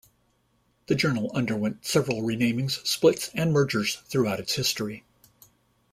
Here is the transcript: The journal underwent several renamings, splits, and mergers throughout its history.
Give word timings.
The 0.87 0.95
journal 0.95 1.29
underwent 1.35 1.85
several 1.85 2.23
renamings, 2.23 2.79
splits, 2.89 3.29
and 3.35 3.53
mergers 3.53 3.97
throughout 4.07 4.39
its 4.39 4.55
history. 4.55 5.03